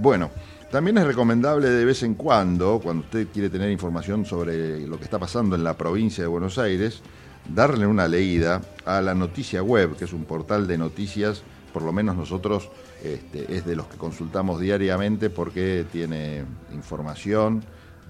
[0.00, 0.30] Bueno,
[0.70, 5.04] también es recomendable de vez en cuando, cuando usted quiere tener información sobre lo que
[5.04, 7.02] está pasando en la provincia de Buenos Aires,
[7.48, 11.42] darle una leída a la noticia web, que es un portal de noticias,
[11.72, 12.70] por lo menos nosotros
[13.02, 16.44] este, es de los que consultamos diariamente porque tiene
[16.74, 17.64] información,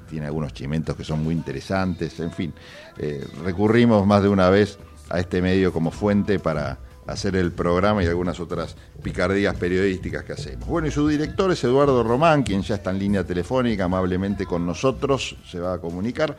[0.08, 2.54] tiene algunos chimentos que son muy interesantes, en fin,
[2.98, 4.78] eh, recurrimos más de una vez
[5.10, 6.78] a este medio como fuente para
[7.08, 10.68] hacer el programa y algunas otras picardías periodísticas que hacemos.
[10.68, 14.66] Bueno, y su director es Eduardo Román, quien ya está en línea telefónica, amablemente con
[14.66, 16.36] nosotros, se va a comunicar,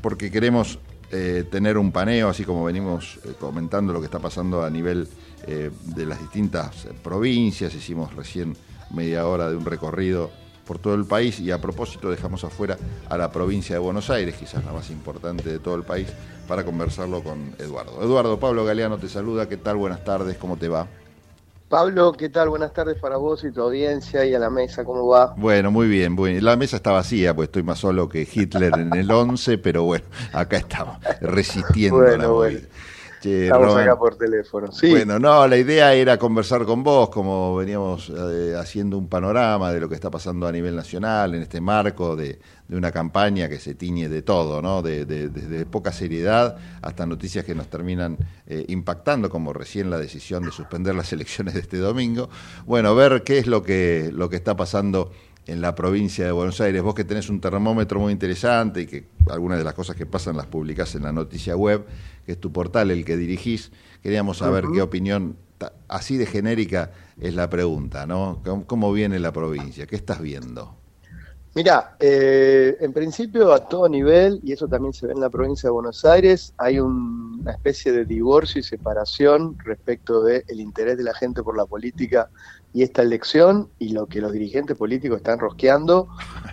[0.00, 0.78] porque queremos
[1.10, 5.08] eh, tener un paneo, así como venimos eh, comentando lo que está pasando a nivel
[5.46, 8.56] eh, de las distintas provincias, hicimos recién
[8.94, 10.30] media hora de un recorrido
[10.66, 12.76] por todo el país y a propósito dejamos afuera
[13.08, 16.08] a la provincia de Buenos Aires, quizás la más importante de todo el país,
[16.48, 18.02] para conversarlo con Eduardo.
[18.02, 19.76] Eduardo, Pablo Galeano te saluda, ¿qué tal?
[19.76, 20.86] Buenas tardes, ¿cómo te va?
[21.72, 22.50] Pablo, ¿qué tal?
[22.50, 25.32] Buenas tardes para vos y tu audiencia y a la mesa, ¿cómo va?
[25.38, 29.10] Bueno, muy bien, La mesa está vacía, pues estoy más solo que Hitler en el
[29.10, 32.60] 11, pero bueno, acá estamos, resistiendo la movida.
[33.24, 34.72] Estamos acá por teléfono.
[34.72, 34.90] Sí.
[34.90, 39.80] Bueno, no, la idea era conversar con vos, como veníamos eh, haciendo un panorama de
[39.80, 43.74] lo que está pasando a nivel nacional en este marco de, una campaña que se
[43.74, 44.80] tiñe de todo, ¿no?
[44.80, 50.52] Desde poca seriedad hasta noticias que nos terminan eh, impactando, como recién la decisión de
[50.52, 52.30] suspender las elecciones de este domingo.
[52.64, 55.12] Bueno, ver qué es lo que, lo que está pasando
[55.46, 56.82] en la provincia de Buenos Aires.
[56.82, 60.36] Vos que tenés un termómetro muy interesante y que algunas de las cosas que pasan
[60.36, 61.84] las publicás en la noticia web,
[62.24, 65.36] que es tu portal el que dirigís, queríamos saber qué opinión,
[65.88, 68.42] así de genérica es la pregunta, ¿no?
[68.66, 69.86] ¿Cómo viene la provincia?
[69.86, 70.76] ¿Qué estás viendo?
[71.54, 75.66] Mira, eh, en principio a todo nivel, y eso también se ve en la provincia
[75.66, 81.12] de Buenos Aires, hay una especie de divorcio y separación respecto del interés de la
[81.12, 82.30] gente por la política
[82.72, 86.08] y esta elección y lo que los dirigentes políticos están rosqueando,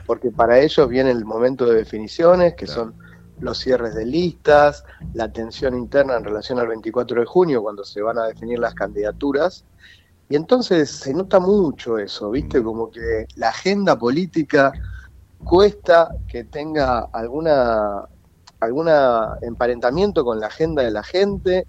[0.05, 2.93] porque para ellos viene el momento de definiciones, que son
[3.39, 8.01] los cierres de listas, la tensión interna en relación al 24 de junio, cuando se
[8.01, 9.63] van a definir las candidaturas.
[10.27, 12.59] Y entonces se nota mucho eso, ¿viste?
[12.59, 12.63] Mm.
[12.63, 14.73] Como que la agenda política
[15.43, 18.03] cuesta que tenga alguna
[18.59, 21.65] alguna emparentamiento con la agenda de la gente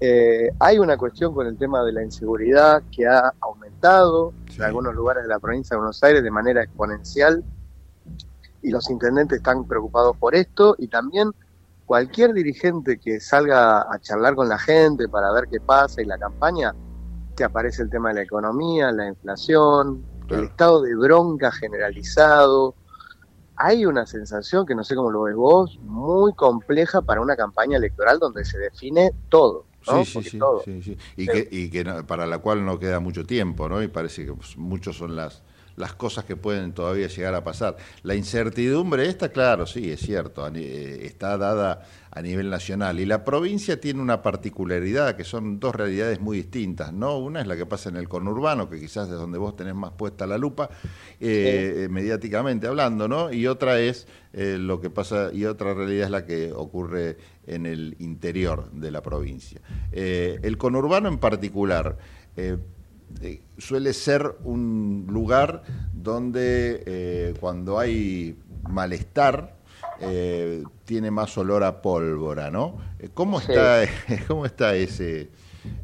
[0.00, 4.94] eh, hay una cuestión con el tema de la inseguridad que ha aumentado en algunos
[4.94, 7.44] lugares de la provincia de Buenos Aires de manera exponencial
[8.62, 11.32] y los intendentes están preocupados por esto y también
[11.90, 16.18] cualquier dirigente que salga a charlar con la gente para ver qué pasa y la
[16.18, 16.74] campaña,
[17.34, 22.74] te aparece el tema de la economía, la inflación, el estado de bronca generalizado.
[23.56, 27.76] Hay una sensación que no sé cómo lo ves vos, muy compleja para una campaña
[27.76, 29.64] electoral donde se define todo.
[29.82, 30.22] Sí, sí,
[30.64, 33.82] sí, sí, Y que, y que para la cual no queda mucho tiempo, ¿no?
[33.82, 35.42] Y parece que pues, muchos son las,
[35.80, 37.76] las cosas que pueden todavía llegar a pasar.
[38.02, 43.00] La incertidumbre esta, claro, sí, es cierto, eh, está dada a nivel nacional.
[43.00, 47.18] Y la provincia tiene una particularidad, que son dos realidades muy distintas, ¿no?
[47.18, 49.92] Una es la que pasa en el conurbano, que quizás es donde vos tenés más
[49.92, 50.70] puesta la lupa,
[51.18, 53.32] eh, mediáticamente hablando, ¿no?
[53.32, 57.16] Y otra es eh, lo que pasa, y otra realidad es la que ocurre
[57.46, 59.60] en el interior de la provincia.
[59.92, 61.96] el conurbano en particular,
[63.58, 65.62] suele ser un lugar
[65.92, 68.38] donde eh, cuando hay
[68.68, 69.56] malestar
[70.00, 72.78] eh, tiene más olor a pólvora, ¿no?
[72.98, 73.82] Eh, ¿Cómo está,
[74.28, 75.30] ¿cómo está ese,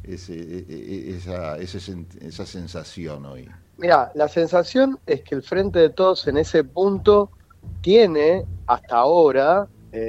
[0.02, 3.48] ese, e, e, esa, esa sensación hoy?
[3.76, 7.30] Mira, la sensación es que el Frente de Todos en ese punto
[7.82, 9.68] tiene hasta ahora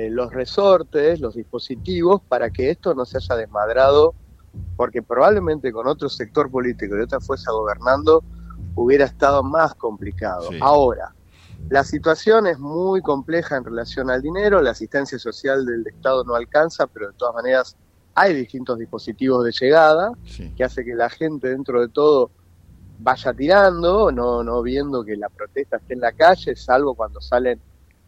[0.10, 4.16] los resortes, los dispositivos para que esto no se haya desmadrado
[4.76, 8.24] porque probablemente con otro sector político y otra fuerza gobernando
[8.76, 10.50] hubiera estado más complicado.
[10.62, 11.14] Ahora,
[11.70, 16.36] la situación es muy compleja en relación al dinero, la asistencia social del Estado no
[16.36, 17.76] alcanza, pero de todas maneras
[18.16, 20.12] hay distintos dispositivos de llegada
[20.56, 22.32] que hace que la gente dentro de todo
[23.00, 27.60] vaya tirando, no, no viendo que la protesta esté en la calle, salvo cuando salen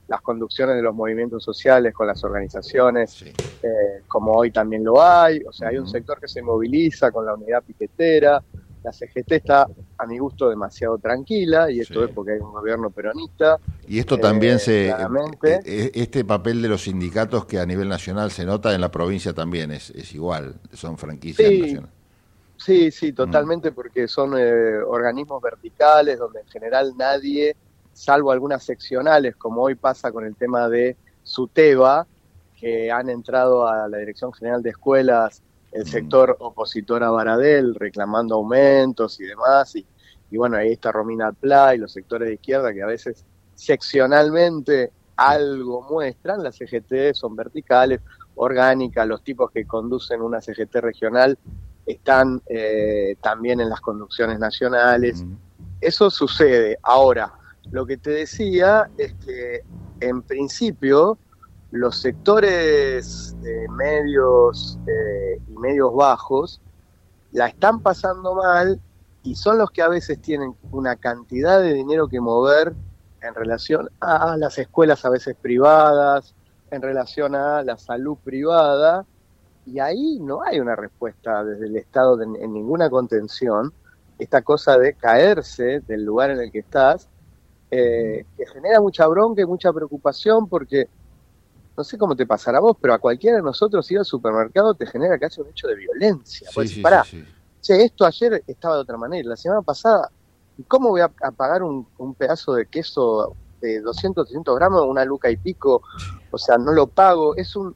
[0.09, 5.41] las conducciones de los movimientos sociales con las organizaciones, eh, como hoy también lo hay.
[5.47, 8.43] O sea, hay un sector que se moviliza con la unidad piquetera.
[8.83, 9.67] La CGT está,
[9.97, 13.59] a mi gusto, demasiado tranquila, y esto es porque hay un gobierno peronista.
[13.87, 14.89] Y esto también eh, se.
[14.89, 19.33] Eh, este papel de los sindicatos que a nivel nacional se nota en la provincia
[19.33, 21.61] también es, es igual, son franquicias sí.
[21.61, 21.95] nacionales.
[22.57, 27.55] Sí, sí, totalmente, porque son organismos verticales donde en general nadie
[27.99, 32.07] salvo algunas seccionales, como hoy pasa con el tema de SUTEBA,
[32.57, 35.41] que han entrado a la Dirección General de Escuelas
[35.73, 35.87] el mm.
[35.87, 39.85] sector opositor a Baradel reclamando aumentos y demás, y,
[40.31, 44.93] y bueno, ahí está Romina Pla y los sectores de izquierda que a veces seccionalmente
[45.17, 47.99] algo muestran, las CGT son verticales,
[48.35, 51.37] orgánicas, los tipos que conducen una CGT regional
[51.85, 55.25] están eh, también en las conducciones nacionales.
[55.81, 56.77] Eso sucede.
[56.83, 57.33] Ahora,
[57.71, 59.63] lo que te decía es que
[59.99, 61.17] en principio
[61.71, 63.35] los sectores
[63.69, 66.61] medios eh, y medios bajos
[67.31, 68.79] la están pasando mal
[69.23, 72.73] y son los que a veces tienen una cantidad de dinero que mover
[73.21, 76.33] en relación a las escuelas a veces privadas,
[76.71, 79.05] en relación a la salud privada,
[79.65, 83.73] y ahí no hay una respuesta desde el Estado en ninguna contención,
[84.17, 87.09] esta cosa de caerse del lugar en el que estás,
[87.71, 90.87] eh, que genera mucha bronca y mucha preocupación porque
[91.77, 94.73] no sé cómo te pasará a vos, pero a cualquiera de nosotros ir al supermercado
[94.73, 96.49] te genera casi un hecho de violencia.
[96.51, 97.05] Sí, sí, pará,
[97.61, 100.09] che, esto ayer estaba de otra manera, la semana pasada,
[100.67, 101.85] ¿cómo voy a, pagar un,
[102.17, 105.83] pedazo de queso de 200, 300 gramos, una luca y pico?
[106.31, 107.75] O sea, no lo pago, es un...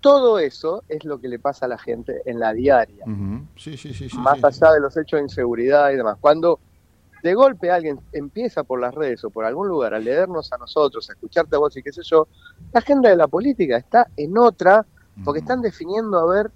[0.00, 3.06] Todo eso es lo que le pasa a la gente en la diaria.
[3.56, 6.18] sí, sí, sí, Más allá de los hechos de inseguridad y demás.
[6.20, 6.60] Cuando
[7.24, 11.08] de golpe alguien empieza por las redes o por algún lugar a leernos a nosotros,
[11.08, 12.28] a escucharte a vos y qué sé yo,
[12.70, 14.84] la agenda de la política está en otra,
[15.24, 16.50] porque están definiendo a ver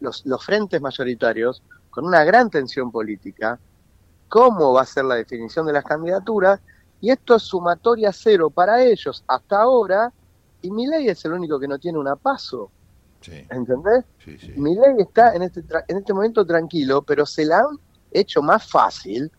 [0.00, 3.58] los, los frentes mayoritarios con una gran tensión política,
[4.28, 6.60] cómo va a ser la definición de las candidaturas,
[7.00, 10.12] y esto es sumatoria cero para ellos hasta ahora,
[10.60, 12.70] y mi ley es el único que no tiene una paso.
[13.48, 14.04] ¿Entendés?
[14.22, 17.78] Sí, Mi ley está en este, en este momento tranquilo, pero se la han
[18.12, 19.30] hecho más fácil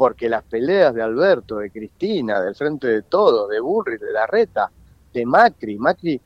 [0.00, 4.70] porque las peleas de Alberto, de Cristina, del Frente de Todo, de Burri, de Larreta,
[5.12, 6.18] de Macri, Macri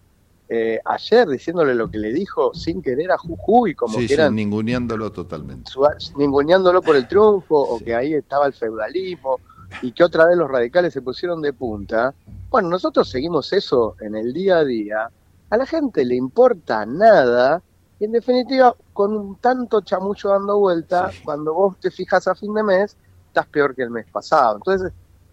[0.48, 4.36] eh, ayer diciéndole lo que le dijo sin querer a Jujuy, como sí, que eran...
[4.36, 5.72] ninguneándolo totalmente.
[6.16, 9.40] ninguneándolo por el triunfo, o que ahí estaba el feudalismo,
[9.82, 12.14] y que otra vez los radicales se pusieron de punta.
[12.50, 15.10] Bueno, nosotros seguimos eso en el día a día.
[15.50, 17.60] A la gente le importa nada,
[17.98, 22.54] y en definitiva, con un tanto chamucho dando vuelta, cuando vos te fijas a fin
[22.54, 22.96] de mes,
[23.34, 24.56] estás peor que el mes pasado.
[24.56, 24.92] Entonces,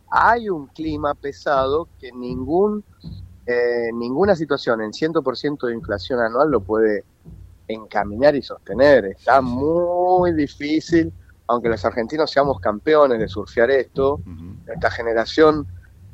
[0.10, 2.84] hay un clima pesado que ningún
[3.46, 7.04] eh, ninguna situación en 100% de inflación anual lo puede
[7.68, 9.06] encaminar y sostener.
[9.06, 11.12] Está muy difícil,
[11.48, 14.20] aunque los argentinos seamos campeones de surfear esto,
[14.68, 15.68] esta generación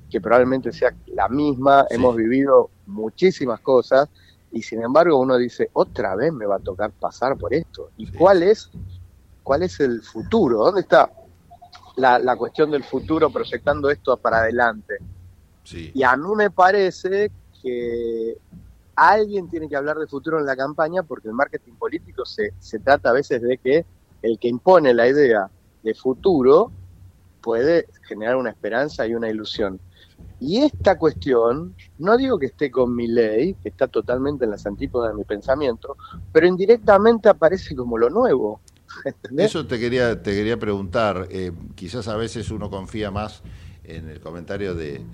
[0.09, 4.09] que probablemente sea la misma, hemos vivido muchísimas cosas
[4.51, 7.91] y sin embargo uno dice, otra vez me va a tocar pasar por esto.
[7.97, 8.71] ¿Y cuál es
[9.43, 10.59] cuál es el futuro?
[10.59, 11.11] ¿Dónde está
[11.97, 14.97] la, cuestión del futuro proyectando esto para adelante.
[15.71, 18.37] Y a mí me parece que
[18.95, 22.79] alguien tiene que hablar de futuro en la campaña porque el marketing político se, se
[22.79, 23.85] trata a veces de que
[24.21, 25.49] el que impone la idea
[25.83, 26.71] de futuro
[27.41, 29.79] puede generar una esperanza y una ilusión.
[30.39, 34.65] Y esta cuestión, no digo que esté con mi ley, que está totalmente en las
[34.67, 35.97] antípodas de mi pensamiento,
[36.31, 38.61] pero indirectamente aparece como lo nuevo.
[39.37, 41.27] Eso te quería, te quería preguntar.
[41.29, 43.43] Eh, quizás a veces uno confía más
[43.83, 45.05] en el comentario de,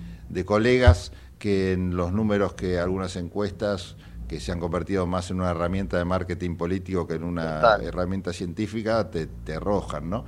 [0.44, 3.96] colegas que en los números que algunas encuestas
[4.28, 8.32] que se han convertido más en una herramienta de marketing político que en una herramienta
[8.32, 10.24] científica te, te, arrojan, ¿no?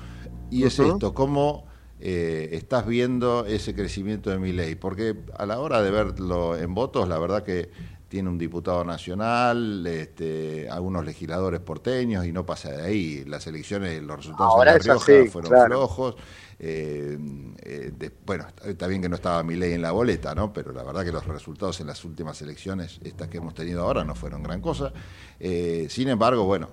[0.50, 1.66] Y es esto, ¿cómo
[1.98, 4.74] eh, estás viendo ese crecimiento de mi ley?
[4.74, 7.70] Porque a la hora de verlo en votos, la verdad que
[8.16, 13.24] tiene un diputado nacional, este, algunos legisladores porteños y no pasa de ahí.
[13.26, 16.16] Las elecciones, los resultados de La Rioja fueron flojos.
[16.58, 17.18] Eh,
[17.62, 20.50] eh, bueno, está bien que no estaba mi ley en la boleta, ¿no?
[20.50, 24.02] Pero la verdad que los resultados en las últimas elecciones, estas que hemos tenido ahora,
[24.02, 24.94] no fueron gran cosa.
[25.38, 26.70] Eh, sin embargo, bueno,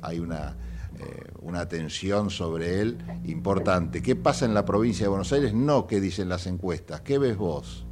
[0.00, 0.56] hay una
[1.42, 4.02] una tensión sobre él importante.
[4.02, 5.54] ¿Qué pasa en la provincia de Buenos Aires?
[5.54, 7.02] No, ¿qué dicen las encuestas?
[7.02, 7.87] ¿Qué ves vos?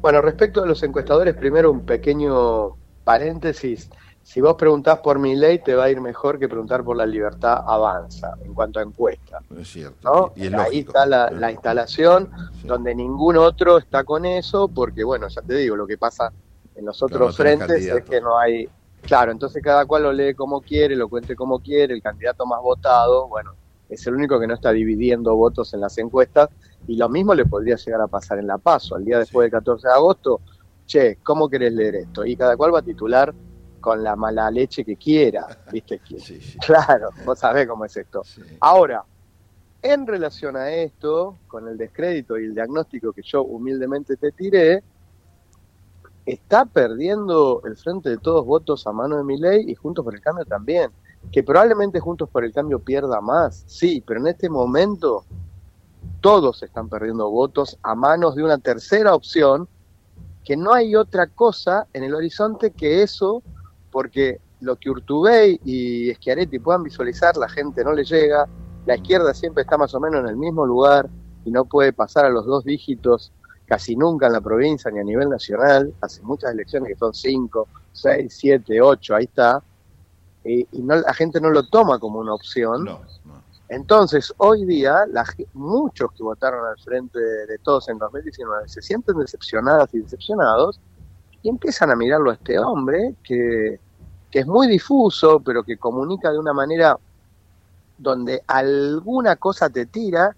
[0.00, 3.90] Bueno, respecto a los encuestadores, primero un pequeño paréntesis.
[4.22, 7.04] Si vos preguntás por mi ley, te va a ir mejor que preguntar por la
[7.04, 9.40] libertad avanza en cuanto a encuesta.
[9.58, 10.32] Es cierto.
[10.58, 12.30] Ahí está la, instalación
[12.64, 16.32] donde ningún otro está con eso, porque bueno, ya te digo, lo que pasa
[16.74, 18.68] en los otros frentes es que no hay...
[19.02, 22.62] Claro, entonces cada cual lo lee como quiere, lo cuente como quiere, el candidato más
[22.62, 23.52] votado, bueno,
[23.90, 26.48] es el único que no está dividiendo votos en las encuestas
[26.86, 29.52] y lo mismo le podría llegar a pasar en La Paso, al día después del
[29.52, 30.40] 14 de agosto,
[30.86, 32.24] che, ¿cómo querés leer esto?
[32.24, 33.34] Y cada cual va a titular
[33.80, 36.00] con la mala leche que quiera, ¿viste?
[36.66, 38.22] Claro, vos sabés cómo es esto.
[38.60, 39.04] Ahora,
[39.82, 44.82] en relación a esto, con el descrédito y el diagnóstico que yo humildemente te tiré,
[46.24, 50.14] está perdiendo el frente de todos votos a mano de mi ley y Juntos por
[50.14, 50.90] el Cambio también.
[51.30, 55.24] Que probablemente Juntos por el Cambio pierda más, sí, pero en este momento
[56.24, 59.68] todos están perdiendo votos a manos de una tercera opción,
[60.42, 63.42] que no hay otra cosa en el horizonte que eso,
[63.92, 68.48] porque lo que Urtubey y Schiaretti puedan visualizar, la gente no le llega,
[68.86, 71.10] la izquierda siempre está más o menos en el mismo lugar
[71.44, 73.30] y no puede pasar a los dos dígitos
[73.66, 77.68] casi nunca en la provincia ni a nivel nacional, hace muchas elecciones que son 5,
[77.92, 79.62] 6, 7, 8, ahí está,
[80.42, 82.88] y, no, la gente no lo toma como una opción.
[83.68, 89.18] Entonces, hoy día, la, muchos que votaron al frente de, todos en 2019 se sienten
[89.18, 90.80] decepcionadas y decepcionados
[91.42, 93.80] y empiezan a mirarlo a este hombre que,
[94.30, 96.98] que es muy difuso, pero que comunica de una manera
[97.96, 100.36] donde alguna cosa te tira.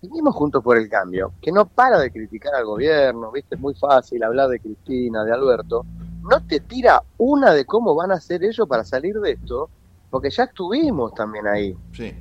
[0.00, 3.74] Vivimos juntos por el cambio, que no para de criticar al gobierno, viste, es muy
[3.74, 5.84] fácil hablar de Cristina, de Alberto,
[6.22, 9.68] no te tira una de cómo van a hacer ellos para salir de esto,
[10.10, 11.76] porque ya estuvimos también ahí.
[11.92, 12.14] Sí.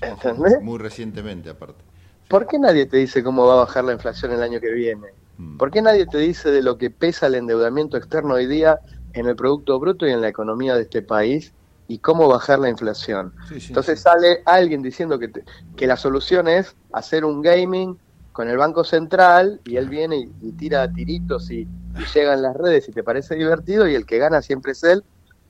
[0.00, 0.60] ¿Entendés?
[0.62, 1.82] Muy recientemente, aparte.
[2.28, 5.08] ¿Por qué nadie te dice cómo va a bajar la inflación el año que viene?
[5.38, 5.58] Mm.
[5.58, 8.80] ¿Por qué nadie te dice de lo que pesa el endeudamiento externo hoy día
[9.12, 11.52] en el Producto Bruto y en la economía de este país
[11.88, 13.32] y cómo bajar la inflación?
[13.50, 15.30] Entonces sale alguien diciendo que,
[15.76, 17.96] que la solución es hacer un gaming
[18.32, 22.56] con el Banco Central y él viene y, tira tiritos y, y llega en las
[22.56, 25.04] redes y te parece divertido y el que gana siempre es él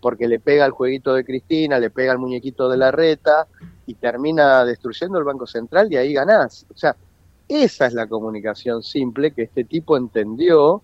[0.06, 3.48] porque le pega al jueguito de Cristina, le pega al muñequito de la reta
[3.86, 6.64] y termina destruyendo el Banco Central y ahí ganás.
[6.72, 6.94] O sea,
[7.48, 10.80] esa es la comunicación simple que este tipo entendió,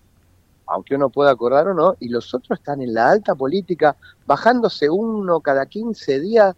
[0.67, 4.89] aunque uno pueda acordar o no, y los otros están en la alta política, bajándose
[4.89, 6.53] uno cada 15 días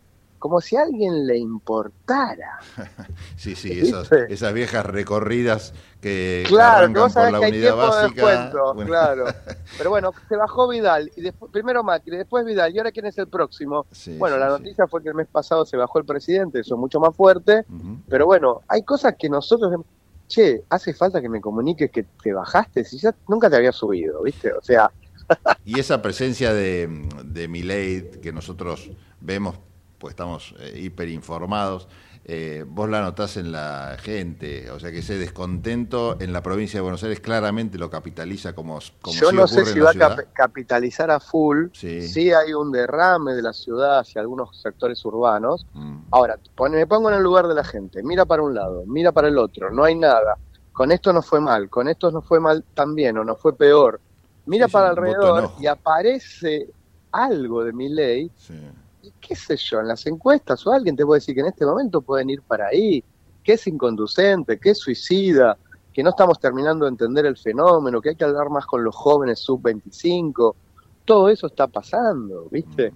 [0.46, 2.60] como si a alguien le importara.
[3.36, 3.82] sí, sí,
[4.30, 8.52] esas, viejas recorridas que, claro, arrancan por la unidad básica.
[8.86, 9.26] Claro,
[9.76, 13.18] pero bueno, se bajó Vidal, y después, primero Macri, después Vidal, y ahora quién es
[13.18, 13.88] el próximo.
[14.20, 17.00] bueno, la noticia fue que el mes pasado se bajó el presidente, eso es mucho
[17.00, 17.66] más fuerte,
[18.08, 19.82] pero bueno, hay cosas que nosotros
[20.28, 24.22] che, hace falta que me comuniques que te bajaste, si ya nunca te había subido,
[24.22, 24.54] ¿viste?
[24.54, 24.92] O sea...
[25.66, 26.88] y esa presencia de,
[27.26, 29.56] de Milei que nosotros vemos
[29.98, 31.88] pues estamos eh, hiperinformados.
[32.28, 36.80] Eh, vos la notás en la gente, o sea que ese descontento en la provincia
[36.80, 41.12] de Buenos Aires claramente lo capitaliza como, como Yo no sé si va a capitalizar
[41.12, 42.32] a full, sí.
[42.32, 45.68] hay un derrame de la ciudad hacia algunos sectores urbanos.
[45.74, 45.98] Mm.
[46.10, 46.40] Ahora,
[46.72, 49.38] me pongo en el lugar de la gente, mira para un lado, mira para el
[49.38, 50.36] otro, no hay nada.
[50.74, 54.02] Con esto no fue mal, con esto no fue mal también o no fue peor.
[54.48, 56.70] Mira para alrededor y aparece
[57.12, 58.32] algo de mi ley
[59.20, 62.02] qué sé yo, en las encuestas o alguien te puede decir que en este momento
[62.02, 63.04] pueden ir para ahí,
[63.44, 65.58] que es inconducente, que es suicida,
[65.94, 68.96] que no estamos terminando de entender el fenómeno, que hay que hablar más con los
[68.96, 70.56] jóvenes sub-25,
[71.06, 72.92] todo eso está pasando, ¿viste?
[72.92, 72.96] Mm.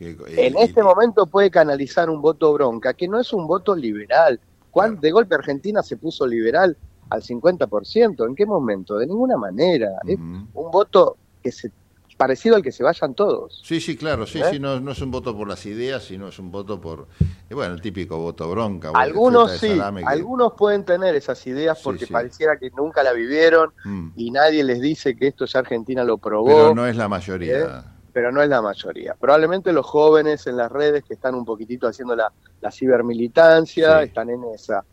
[0.00, 4.38] En este momento puede canalizar un voto bronca, que no es un voto liberal.
[4.70, 6.76] ¿Cuándo de golpe Argentina se puso liberal
[7.10, 8.28] al 50%?
[8.28, 8.96] ¿En qué momento?
[8.96, 9.98] De ninguna manera.
[10.06, 11.72] Es un voto que se
[12.18, 13.62] parecido al que se vayan todos.
[13.64, 14.44] Sí, sí, claro, sí, ¿Eh?
[14.50, 17.06] sí, no, no, es un voto por las ideas, sino es un voto por,
[17.48, 18.90] eh, bueno, el típico voto bronca.
[18.92, 24.08] Algunos sí, algunos pueden tener esas ideas porque pareciera que nunca la vivieron mm.
[24.16, 26.48] y nadie les dice que esto ya Argentina lo probó.
[26.48, 27.58] Pero no es la mayoría.
[27.60, 27.66] ¿Eh?
[28.12, 29.14] Pero no es la mayoría.
[29.14, 34.28] Probablemente los jóvenes en las redes que están un poquitito haciendo la, la cibermilitancia están
[34.30, 34.84] en esa.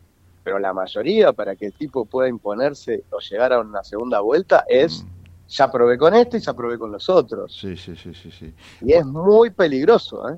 [0.44, 4.64] Pero la mayoría, para que el tipo pueda imponerse o llegar a una segunda vuelta,
[4.70, 5.04] es...
[5.04, 5.15] Mm
[5.48, 7.56] ya probé con este y ya probé con los otros.
[7.56, 8.32] Sí, sí, sí, sí.
[8.32, 8.54] sí.
[8.82, 10.30] Y es muy peligroso.
[10.30, 10.38] ¿eh?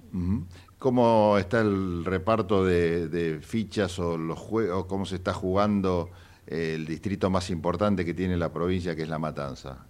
[0.80, 6.10] ¿Cómo está el reparto de, fichas o los juegos, cómo se está jugando
[6.46, 9.86] el distrito más importante que tiene la provincia, que es La Matanza?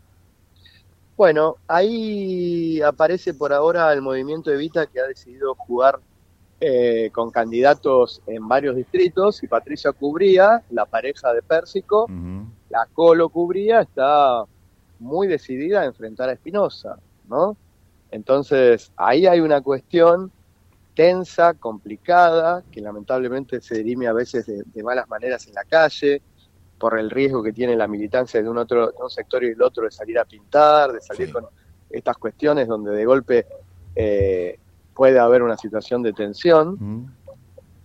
[1.18, 6.00] Bueno, ahí aparece por ahora el movimiento Evita que ha decidido jugar
[6.62, 12.08] eh, con candidatos en varios distritos y Patricia Cubría, la pareja de Pérsico,
[12.70, 14.46] la Colo Cubría, está
[15.00, 17.58] muy decidida a enfrentar a Espinosa, ¿no?
[18.12, 20.32] Entonces, ahí hay una cuestión
[20.98, 26.22] tensa, complicada, que lamentablemente se dirime a veces de, malas maneras en la calle,
[26.80, 29.84] por el riesgo que tiene la militancia de un otro un sector y el otro
[29.84, 31.46] de salir a pintar, de salir con
[31.90, 33.46] estas cuestiones donde de golpe
[33.96, 34.60] eh,
[34.96, 37.16] puede haber una situación de tensión.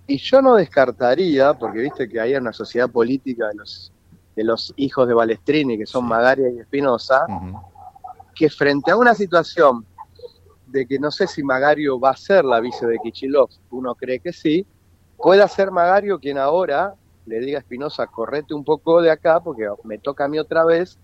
[0.07, 3.92] Y yo no descartaría, porque viste que hay una sociedad política de los
[4.35, 7.27] de los hijos de Balestrini, que son Magaria y Espinosa,
[8.35, 9.85] que frente a una situación
[10.67, 14.21] de que no sé si Magario va a ser la vice de Kichilov, uno cree
[14.21, 14.67] que sí,
[15.19, 16.95] pueda ser Magario quien ahora
[17.27, 20.65] le diga a Espinosa, correte un poco de acá porque me toca a mí otra
[20.65, 20.99] vez,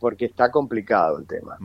[0.00, 1.58] porque está complicado el tema.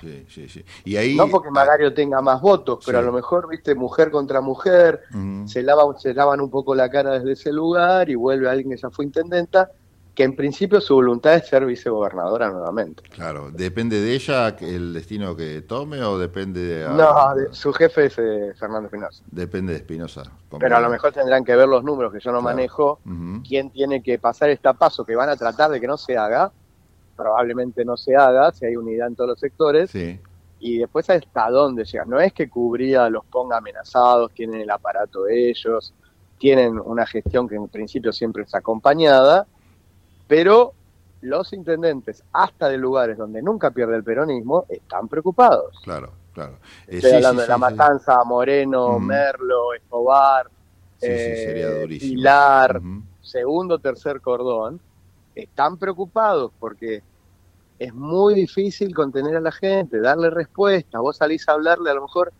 [0.00, 0.64] Sí, sí, sí.
[0.84, 4.40] Y ahí, no porque Magario tenga más votos, pero a lo mejor, viste, mujer contra
[4.40, 5.02] mujer,
[5.46, 8.76] se, lavan, se lavan un poco la cara desde ese lugar y vuelve alguien que
[8.78, 9.70] ya fue intendenta,
[10.14, 13.02] que en principio su voluntad es ser vicegobernadora nuevamente.
[13.04, 16.88] Claro, ¿depende de ella el destino que tome o depende de...
[16.90, 19.22] No, de- su jefe es eh, Fernando Espinosa.
[19.30, 20.24] Depende de Espinosa.
[20.58, 22.54] Pero a lo mejor tendrán que ver los números que yo no Claro.
[22.56, 22.98] manejo,
[23.48, 26.52] quién tiene que pasar este paso que van a tratar de que no se haga,
[27.16, 30.18] probablemente no se haga, si hay unidad en todos los sectores, Sí,
[30.60, 32.04] y después hasta dónde llega.
[32.04, 35.92] No es que cubría los ponga amenazados, tienen el aparato de ellos,
[36.38, 39.46] tienen una gestión que en principio siempre es acompañada,
[40.32, 40.72] pero
[41.20, 45.78] los intendentes, hasta de lugares donde nunca pierde el peronismo, están preocupados.
[45.84, 46.54] claro, claro.
[46.86, 47.60] Eh, Estoy sí, hablando sí, de La sí.
[47.60, 48.98] Matanza, Moreno.
[48.98, 50.50] Merlo, Escobar,
[51.02, 51.86] eh.
[52.00, 53.02] Pilar, Ujú.
[53.20, 54.80] segundo, tercer cordón,
[55.34, 57.02] están preocupados porque
[57.78, 60.98] es muy difícil contener a la gente, darle respuesta.
[61.00, 62.32] Vos salís a hablarle a lo mejor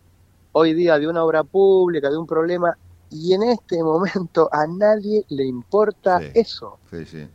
[0.53, 2.75] hoy día de una obra pública, de un problema,
[3.11, 6.31] y en este momento a nadie le importa Sí.
[6.33, 6.79] eso.
[6.89, 7.27] Sí, sí.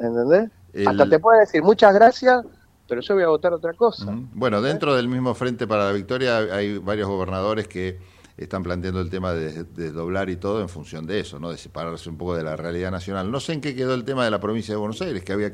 [0.00, 0.50] ¿Entendés?
[0.72, 2.44] El- Hasta te pueden decir muchas gracias,
[2.88, 4.06] pero yo voy a votar otra cosa.
[4.34, 7.98] Bueno, dentro del mismo Frente para la Victoria hay varios gobernadores que
[8.36, 11.50] están planteando el tema de, de doblar y todo en función de eso, ¿no?
[11.50, 13.30] De separarse un poco de la realidad nacional.
[13.30, 15.52] No sé en qué quedó el tema de la provincia de Buenos Aires, que había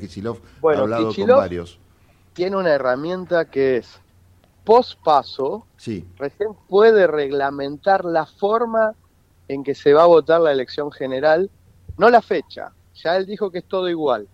[0.61, 1.79] Bueno, hablado Kicillof- con varios.
[2.33, 3.99] Tiene una herramienta que es
[4.63, 8.93] post paso, Sí, recién puede reglamentar la forma
[9.47, 11.49] en que se va a votar la elección general,
[11.97, 12.73] no la fecha.
[13.03, 14.27] Ya él dijo que es todo igual.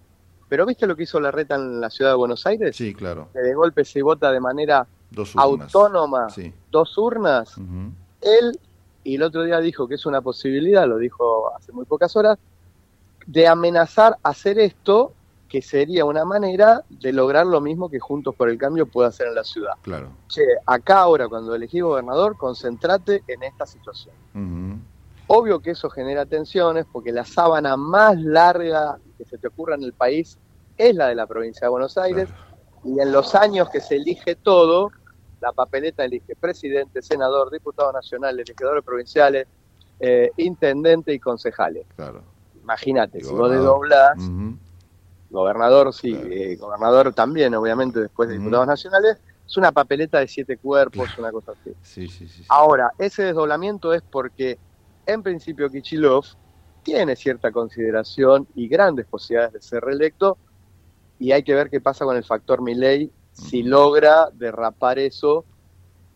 [0.50, 2.76] Pero ¿viste lo que hizo la reta en la ciudad de Buenos Aires?
[2.76, 3.30] sí, claro.
[3.34, 6.54] Que de golpe se vota de manera Dos autónoma, Sí.
[6.72, 7.56] dos urnas.
[8.22, 8.60] Él,
[9.04, 12.38] y el otro día dijo que es una posibilidad, lo dijo hace muy pocas horas,
[13.28, 15.14] de amenazar hacer esto,
[15.48, 19.28] que sería una manera de lograr lo mismo que Juntos por el Cambio puede hacer
[19.28, 19.74] en la ciudad.
[19.84, 20.10] Claro.
[20.28, 24.16] Che, acá ahora cuando elegí gobernador, concentrate en esta situación.
[25.28, 29.84] Obvio que eso genera tensiones porque la sábana más larga que se te ocurra en
[29.84, 30.38] el país
[30.78, 32.30] es la de la provincia de Buenos Aires
[32.84, 34.92] y en los años que se elige todo,
[35.40, 39.48] la papeleta elige presidente, senador, diputado nacional, legisladores provinciales,
[40.00, 41.86] eh, intendente y concejales.
[41.96, 42.24] Claro.
[42.62, 44.18] Imagínate, si vos desdoblás,
[45.30, 46.28] gobernador, sí, Claro.
[46.30, 51.32] eh, gobernador también, obviamente, después de diputados nacionales, es una papeleta de siete cuerpos, una
[51.32, 51.74] cosa así.
[51.82, 52.44] Sí, sí, sí.
[52.44, 52.46] sí.
[52.50, 54.60] Ahora, ese desdoblamiento es porque,
[55.06, 56.26] en principio, Kichilov
[56.84, 60.38] tiene cierta consideración y grandes posibilidades de ser reelecto,
[61.18, 65.46] y hay que ver qué pasa con el factor Milley si logra derrapar eso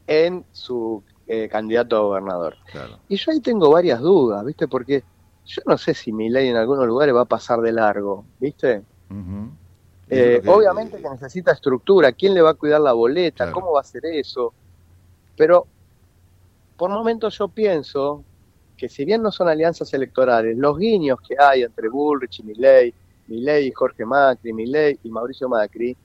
[0.05, 2.55] en su eh, candidato a gobernador.
[2.71, 2.99] Claro.
[3.07, 4.67] Y yo ahí tengo varias dudas, ¿viste?
[4.67, 5.03] Porque
[5.45, 8.83] yo no sé si Milley en algunos lugares va a pasar de largo, ¿viste?
[10.09, 13.51] Eh, que- obviamente que necesita estructura, quién le va a cuidar la boleta, Claro.
[13.53, 14.53] cómo va a hacer eso.
[15.35, 15.67] Pero
[16.77, 18.23] por momentos yo pienso
[18.77, 22.93] que si bien no son alianzas electorales, los guiños que hay entre Bullrich y Milley,
[23.27, 25.97] Milley y Jorge Macri, Milley y Mauricio Macri,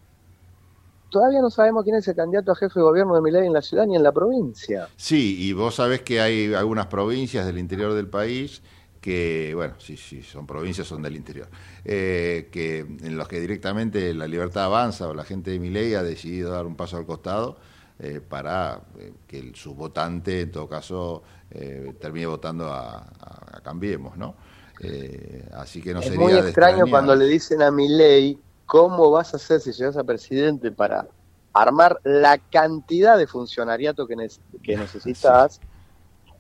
[1.11, 3.63] todavía no sabemos quién es el candidato a jefe de gobierno de Milley en la
[3.63, 4.89] ciudad ni en la provincia.
[4.97, 8.63] Sí, y vos sabés que hay algunas provincias del interior del país
[9.03, 11.49] que, bueno, sí, sí, son provincias, son del interior,
[11.85, 16.05] eh, que en los que directamente la libertad avanza o la gente de Milei ha
[16.05, 17.59] decidido dar un paso al costado
[17.99, 23.57] eh, para eh, que el, su votante, en todo caso, eh, termine votando a, a-
[23.59, 24.37] a Cambiemos, ¿no?
[24.79, 29.35] Eh, así que no es sería muy extraño cuando le dicen a Milley cómo vas
[29.35, 31.07] a hacer si llegas a presidente para
[31.53, 34.29] armar la cantidad de funcionariato que, ne-
[34.63, 35.61] que necesitas.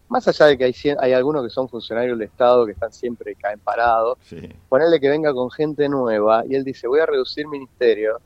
[0.08, 2.92] Más allá de que hay, cien- hay algunos que son funcionarios del Estado que están
[2.92, 7.06] siempre caen parados, Sí, ponerle que venga con gente nueva y él dice voy a
[7.06, 8.20] reducir ministerio,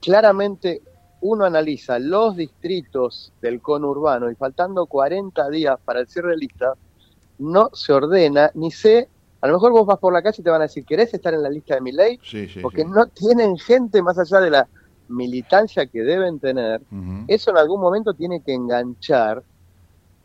[0.00, 0.82] claramente
[1.20, 6.74] uno analiza los distritos del conurbano y faltando 40 días para el cierre de lista,
[7.38, 9.08] no se ordena ni se...
[9.40, 11.32] A lo mejor vos vas por la calle y te van a decir, ¿querés estar
[11.32, 12.18] en la lista de mi ley?
[12.22, 12.60] sí, sí.
[12.60, 12.88] Porque sí.
[12.88, 14.68] no tienen gente más allá de la
[15.08, 16.82] militancia que deben tener.
[17.28, 19.42] Eso en algún momento tiene que enganchar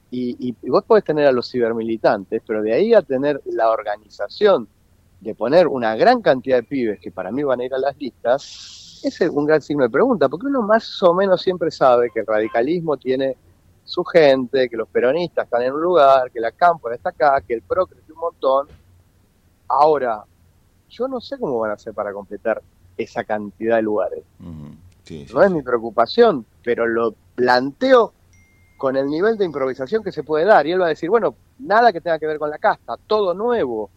[0.10, 3.71] y, y- y vos podés tener a los cibermilitantes, pero de ahí a tener la
[3.71, 4.69] organización
[5.19, 7.95] de poner una gran cantidad de pibes que para mí van a ir a las
[7.97, 8.43] listas,
[9.08, 12.26] es un gran signo de pregunta, porque uno más o menos siempre sabe que el
[12.26, 13.36] radicalismo tiene
[13.84, 17.54] su gente, que los peronistas están en un lugar, que la cámpora está acá, que
[17.54, 18.68] el PRO creció un montón.
[19.68, 20.24] Ahora,
[20.89, 22.62] yo no sé cómo van a hacer para completar
[22.98, 24.24] esa cantidad de lugares.
[24.39, 24.76] Ujú.
[25.04, 25.56] Sí, sí, No es sí.
[25.56, 28.13] mi preocupación, pero lo planteo
[28.78, 30.66] con el nivel de improvisación que se puede dar.
[30.66, 33.34] Y él va a decir, bueno, nada que tenga que ver con la casta, todo
[33.34, 33.89] nuevo.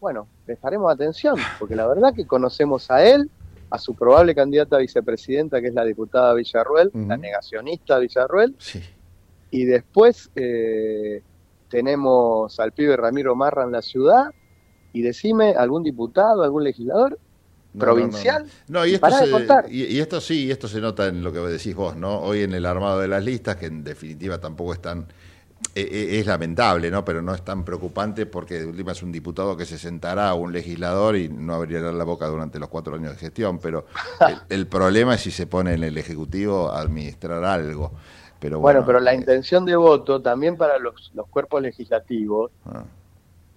[0.00, 3.30] Bueno, prestaremos atención, porque la verdad que conocemos a él
[3.70, 8.54] a su probable candidata a vicepresidenta, que es la diputada Villarruel, la negacionista Villarruel.
[8.58, 8.80] Sí.
[9.50, 11.22] Y después eh,
[11.68, 14.32] tenemos al pibe Ramiro Marra en la ciudad.
[14.92, 17.18] Y decime, ¿algún diputado, algún legislador?
[17.78, 18.46] provincial.
[18.68, 19.08] No, y, esto
[19.68, 22.20] y, esto sí, y esto se nota en lo que decís vos, ¿no?
[22.20, 25.06] Hoy en el armado de las listas, que en definitiva tampoco están
[25.74, 27.04] es lamentable, ¿no?
[27.04, 30.38] Pero no es tan preocupante porque de última es un diputado que se sentará o
[30.38, 33.58] un legislador y no abrirá la boca durante los cuatro años de gestión.
[33.58, 33.86] Pero
[34.48, 37.92] el, problema es si se pone en el Ejecutivo a administrar algo.
[38.38, 42.84] Pero bueno, pero la intención de voto también para los, los cuerpos legislativos ah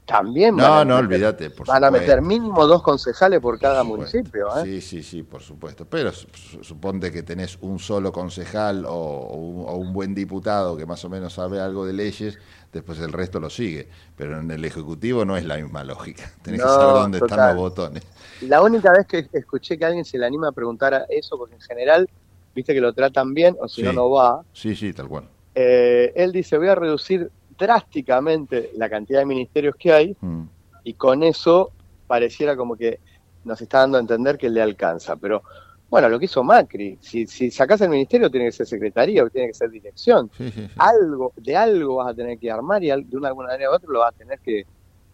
[0.07, 4.47] también no, van a no, olvídate, van a meter mínimo dos concejales por cada municipio.
[4.57, 4.63] ¿eh?
[4.63, 5.85] Sí, sí, sí, por supuesto.
[5.85, 11.33] Pero suponte que tenés un solo concejal o, un, buen diputado que más o menos
[11.33, 12.39] sabe algo de leyes,
[12.71, 13.89] después el resto lo sigue.
[14.15, 16.31] Pero en el Ejecutivo no es la misma lógica.
[16.41, 18.03] Tenés que saber dónde están los botones.
[18.41, 21.55] La única vez que escuché que alguien se le anima a preguntar a eso, porque
[21.55, 22.09] en general,
[22.55, 24.41] viste que lo tratan bien, o si no, no va.
[24.53, 25.27] Sí, sí, tal cual.
[25.53, 30.43] Eh, él dice, voy a reducir drásticamente la cantidad de ministerios que hay mm.
[30.83, 31.71] y con eso
[32.07, 32.99] pareciera como que
[33.43, 35.15] nos está dando a entender que le alcanza.
[35.15, 35.41] Pero
[35.89, 39.47] bueno, lo que hizo Macri, si, si sacas el ministerio tiene que ser secretaría, tiene
[39.47, 40.29] que ser dirección.
[40.77, 43.89] Algo, de algo vas a tener que armar y de una alguna manera u otra
[43.89, 44.65] lo vas a tener que,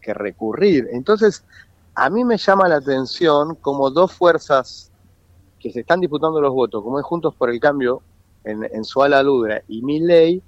[0.05, 0.89] recurrir.
[0.91, 1.45] Entonces,
[1.95, 4.91] a mí me llama la atención como dos fuerzas
[5.61, 8.01] que se están disputando los votos, como es Juntos por el Cambio
[8.43, 10.43] en, en su ala ludra y mi ley,